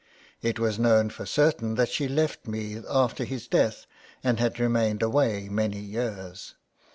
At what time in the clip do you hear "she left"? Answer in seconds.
1.89-2.47